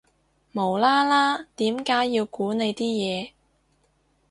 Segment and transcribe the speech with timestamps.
[0.51, 3.31] 無啦啦點解要估你啲嘢